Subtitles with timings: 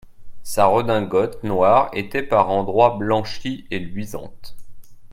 [0.41, 4.55] Sa redingote noire était par endroits blanchie et luisante.